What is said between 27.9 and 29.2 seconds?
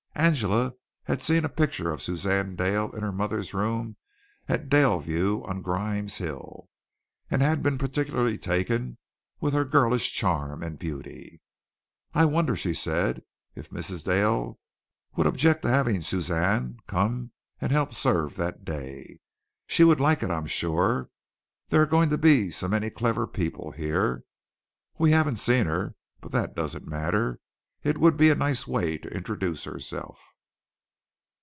would be a nice way to